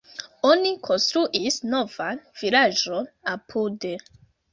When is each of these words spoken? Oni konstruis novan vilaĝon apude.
Oni 0.51 0.69
konstruis 0.85 1.57
novan 1.73 2.21
vilaĝon 2.39 3.05
apude. 3.35 3.93